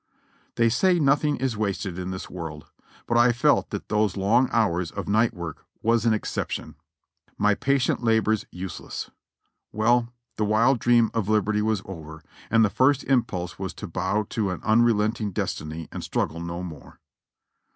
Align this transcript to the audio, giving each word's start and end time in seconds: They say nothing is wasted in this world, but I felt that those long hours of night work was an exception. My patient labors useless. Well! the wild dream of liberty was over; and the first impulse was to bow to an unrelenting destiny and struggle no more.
They 0.55 0.67
say 0.69 0.97
nothing 0.97 1.35
is 1.35 1.55
wasted 1.55 1.99
in 1.99 2.09
this 2.09 2.27
world, 2.27 2.65
but 3.05 3.17
I 3.19 3.31
felt 3.31 3.69
that 3.69 3.87
those 3.89 4.17
long 4.17 4.49
hours 4.51 4.89
of 4.89 5.07
night 5.07 5.31
work 5.31 5.63
was 5.83 6.07
an 6.07 6.13
exception. 6.15 6.73
My 7.37 7.53
patient 7.53 8.01
labors 8.03 8.47
useless. 8.49 9.11
Well! 9.71 10.11
the 10.37 10.43
wild 10.43 10.79
dream 10.79 11.11
of 11.13 11.29
liberty 11.29 11.61
was 11.61 11.83
over; 11.85 12.23
and 12.49 12.65
the 12.65 12.71
first 12.71 13.03
impulse 13.03 13.59
was 13.59 13.75
to 13.75 13.85
bow 13.87 14.25
to 14.31 14.49
an 14.49 14.63
unrelenting 14.63 15.33
destiny 15.33 15.87
and 15.91 16.03
struggle 16.03 16.39
no 16.39 16.63
more. 16.63 16.99